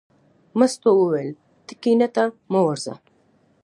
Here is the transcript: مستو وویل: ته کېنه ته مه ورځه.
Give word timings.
مستو 0.57 0.89
وویل: 0.97 1.33
ته 1.65 1.73
کېنه 1.81 2.07
ته 2.15 2.23
مه 2.51 2.59
ورځه. 2.67 2.93